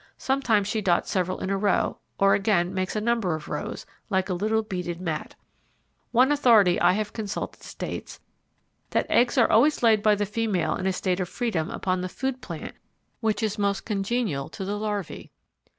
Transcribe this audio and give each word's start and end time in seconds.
Sometimes 0.17 0.67
she 0.67 0.81
dots 0.81 1.11
several 1.11 1.39
in 1.41 1.51
a 1.51 1.57
row, 1.57 1.99
or 2.17 2.33
again 2.33 2.73
makes 2.73 2.95
a 2.95 2.99
number 3.01 3.35
of 3.35 3.47
rows, 3.49 3.85
like 4.09 4.29
a 4.29 4.33
little 4.33 4.63
beaded 4.63 4.99
mat. 4.99 5.35
One 6.11 6.31
authority 6.31 6.81
I 6.81 6.93
have 6.93 7.13
consulted 7.13 7.61
states 7.61 8.19
that 8.89 9.07
"The 9.09 9.13
eggs 9.13 9.37
are 9.37 9.51
always 9.51 9.83
laid 9.83 10.01
by 10.01 10.15
the 10.15 10.25
female 10.25 10.75
in 10.75 10.87
a 10.87 10.91
state 10.91 11.19
of 11.19 11.29
freedom 11.29 11.69
upon 11.69 12.01
the 12.01 12.09
food 12.09 12.41
plant 12.41 12.73
which 13.19 13.43
is 13.43 13.59
most 13.59 13.85
congenial 13.85 14.49
to 14.49 14.65
the 14.65 14.75
larvae." 14.75 15.29